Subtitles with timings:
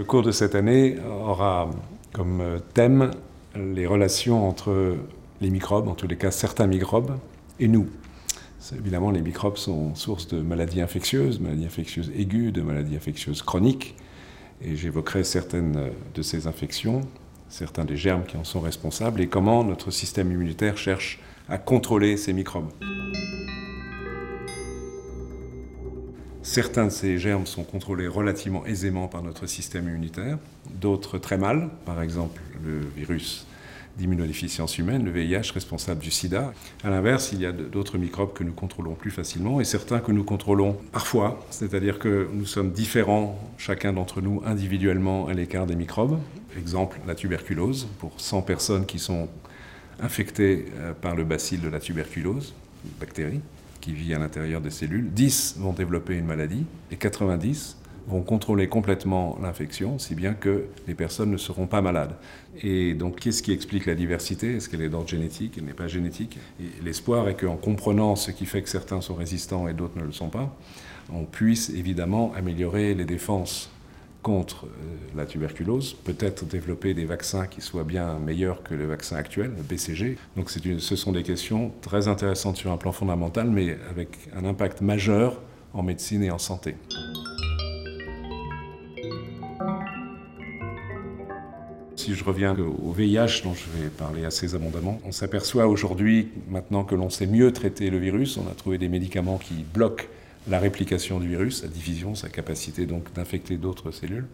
[0.00, 1.68] Le cours de cette année aura
[2.14, 2.42] comme
[2.72, 3.10] thème
[3.54, 4.96] les relations entre
[5.42, 7.18] les microbes, en tous les cas certains microbes,
[7.58, 7.86] et nous.
[8.74, 13.94] Évidemment, les microbes sont source de maladies infectieuses, maladies infectieuses aiguës, de maladies infectieuses chroniques,
[14.62, 17.02] et j'évoquerai certaines de ces infections,
[17.50, 22.16] certains des germes qui en sont responsables, et comment notre système immunitaire cherche à contrôler
[22.16, 22.70] ces microbes.
[26.42, 30.38] Certains de ces germes sont contrôlés relativement aisément par notre système immunitaire,
[30.80, 33.46] d'autres très mal, par exemple le virus
[33.98, 36.54] d'immunodéficience humaine, le VIH responsable du sida.
[36.82, 40.12] A l'inverse, il y a d'autres microbes que nous contrôlons plus facilement et certains que
[40.12, 45.76] nous contrôlons parfois, c'est-à-dire que nous sommes différents, chacun d'entre nous individuellement à l'écart des
[45.76, 46.18] microbes.
[46.58, 49.28] Exemple, la tuberculose, pour 100 personnes qui sont
[50.00, 52.54] infectées euh, par le bacille de la tuberculose,
[52.98, 53.40] bactérie,
[53.80, 57.76] qui vit à l'intérieur des cellules, 10 vont développer une maladie et 90
[58.08, 62.16] vont contrôler complètement l'infection, si bien que les personnes ne seront pas malades.
[62.62, 64.56] Et donc, qu'est-ce qui explique la diversité?
[64.56, 65.54] Est-ce qu'elle est d'ordre génétique?
[65.58, 66.38] Elle n'est pas génétique.
[66.82, 70.12] l'espoir est qu'en comprenant ce qui fait que certains sont résistants et d'autres ne le
[70.12, 70.54] sont pas,
[71.12, 73.70] on puisse évidemment améliorer les défenses
[74.22, 74.68] contre euh,
[75.16, 79.62] la tuberculose, peut-être développer des vaccins qui soient bien meilleurs que le vaccin actuel, le
[79.62, 80.18] BCG.
[80.36, 84.80] Donc ce sont des questions très intéressantes sur un plan fondamental, mais avec un impact
[84.80, 85.40] majeur
[85.72, 86.74] en médecine et en santé.
[91.96, 96.82] Si je reviens au VIH, dont je vais parler assez abondamment, on s'aperçoit aujourd'hui, maintenant
[96.82, 100.06] que l'on sait mieux traiter le virus, on a trouvé des médicaments qui bloquent
[100.48, 104.26] la réplication du virus, sa division, sa capacité donc d'infecter d'autres cellules.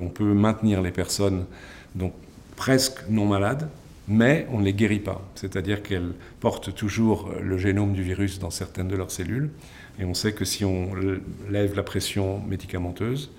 [0.00, 1.46] On peut maintenir les personnes
[1.94, 2.12] donc
[2.56, 3.68] presque non malades,
[4.06, 5.22] mais on ne les guérit pas.
[5.34, 9.50] C'est-à-dire qu'elles portent toujours le génome du virus dans certaines de leurs cellules.
[10.00, 10.90] Et on sait que si on
[11.50, 13.30] lève la pression médicamenteuse,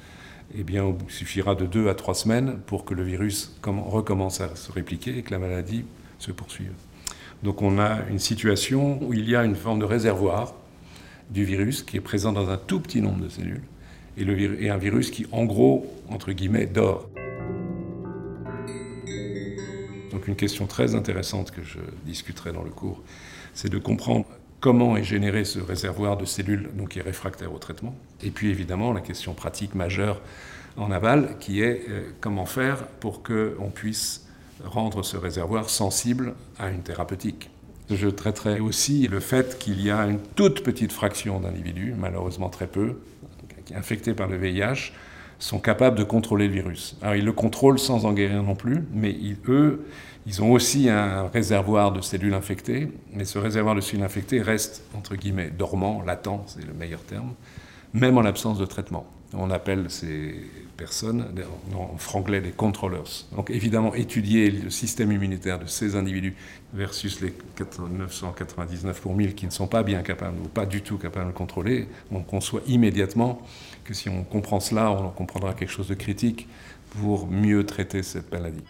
[0.55, 4.55] eh bien, il suffira de deux à trois semaines pour que le virus recommence à
[4.55, 5.85] se répliquer et que la maladie
[6.17, 6.73] se poursuive.
[7.43, 10.53] Donc on a une situation où il y a une forme de réservoir
[11.29, 13.61] du virus qui est présent dans un tout petit nombre de cellules
[14.17, 17.09] et, un virus qui, en gros, entre guillemets, dort.
[20.11, 23.01] Donc une question très intéressante que je discuterai dans le cours,
[23.53, 24.25] c'est de comprendre
[24.59, 27.95] comment est généré ce réservoir de cellules donc, qui est réfractaire au traitement.
[28.23, 30.21] Et puis évidemment la question pratique majeure
[30.75, 34.27] en aval qui est euh, comment faire pour qu'on puisse
[34.63, 37.49] rendre ce réservoir sensible à une thérapeutique.
[37.89, 42.67] Je traiterai aussi le fait qu'il y a une toute petite fraction d'individus, malheureusement très
[42.67, 42.99] peu,
[43.75, 44.91] infectés par le VIH,
[45.39, 46.97] sont capables de contrôler le virus.
[47.01, 49.17] Alors ils le contrôlent sans en guérir non plus, mais
[49.47, 49.85] eux,
[50.27, 54.83] ils ont aussi un réservoir de cellules infectées, mais ce réservoir de cellules infectées reste,
[54.95, 57.33] entre guillemets, dormant, latent, c'est le meilleur terme,
[57.93, 59.05] même en l'absence de traitement.
[59.33, 60.33] On appelle ces
[60.75, 61.27] personnes,
[61.75, 63.25] en franglais, des controllers.
[63.35, 66.35] Donc évidemment, étudier le système immunitaire de ces individus
[66.73, 67.33] versus les
[67.91, 71.31] 999 pour 1000 qui ne sont pas bien capables ou pas du tout capables de
[71.31, 73.41] le contrôler, on conçoit immédiatement
[73.83, 76.47] que si on comprend cela, on comprendra quelque chose de critique
[76.99, 78.63] pour mieux traiter cette maladie.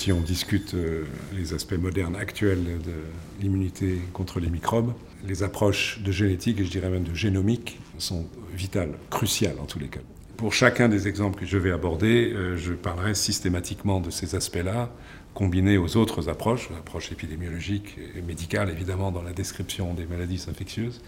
[0.00, 1.04] Si on discute euh,
[1.36, 2.94] les aspects modernes actuels de
[3.38, 4.94] l'immunité contre les microbes,
[5.28, 8.24] les approches de génétique et je dirais même de génomique sont
[8.54, 10.00] vitales, cruciales en tous les cas.
[10.38, 14.90] Pour chacun des exemples que je vais aborder, euh, je parlerai systématiquement de ces aspects-là,
[15.34, 21.02] combinés aux autres approches, l'approche épidémiologique et médicale évidemment dans la description des maladies infectieuses,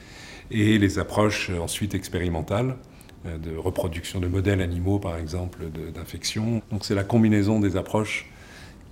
[0.50, 2.76] et les approches ensuite expérimentales,
[3.24, 5.60] euh, de reproduction de modèles animaux par exemple
[5.94, 6.60] d'infection.
[6.70, 8.26] Donc c'est la combinaison des approches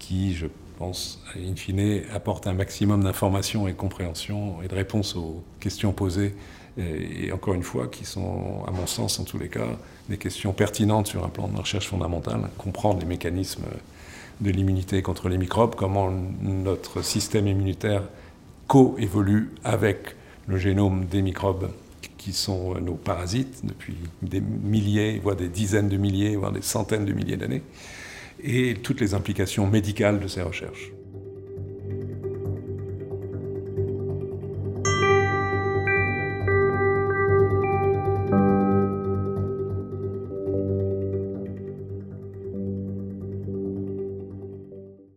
[0.01, 0.47] qui, je
[0.79, 5.93] pense, in fine, apporte un maximum d'informations et de compréhension et de réponses aux questions
[5.93, 6.35] posées,
[6.79, 9.67] et, encore une fois, qui sont, à mon sens, en tous les cas,
[10.09, 13.67] des questions pertinentes sur un plan de recherche fondamentale, comprendre les mécanismes
[14.41, 16.11] de l'immunité contre les microbes, comment
[16.43, 18.03] notre système immunitaire
[18.67, 20.17] co-évolue avec
[20.47, 21.71] le génome des microbes
[22.17, 27.05] qui sont nos parasites depuis des milliers, voire des dizaines de milliers, voire des centaines
[27.05, 27.63] de milliers d'années
[28.43, 30.93] et toutes les implications médicales de ces recherches.